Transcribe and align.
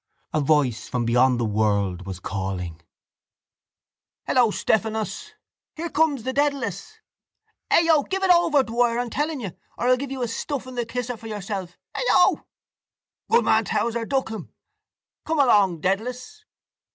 A 0.33 0.41
voice 0.41 0.89
from 0.89 1.05
beyond 1.05 1.39
the 1.39 1.45
world 1.45 2.07
was 2.07 2.19
calling. 2.19 2.81
—Hello, 4.25 4.49
Stephanos! 4.49 5.35
—Here 5.75 5.91
comes 5.91 6.23
The 6.23 6.33
Dedalus! 6.33 6.95
—Ao!... 7.69 8.01
Eh, 8.03 8.07
give 8.09 8.23
it 8.23 8.31
over, 8.31 8.63
Dwyer, 8.63 8.97
I'm 8.97 9.11
telling 9.11 9.39
you, 9.41 9.51
or 9.77 9.89
I'll 9.89 9.97
give 9.97 10.09
you 10.11 10.23
a 10.23 10.27
stuff 10.27 10.65
in 10.65 10.73
the 10.73 10.87
kisser 10.87 11.17
for 11.17 11.27
yourself.... 11.27 11.77
Ao! 11.95 12.43
—Good 13.29 13.45
man, 13.45 13.63
Towser! 13.65 14.05
Duck 14.07 14.29
him! 14.29 14.51
—Come 15.23 15.37
along, 15.37 15.81
Dedalus! 15.81 16.45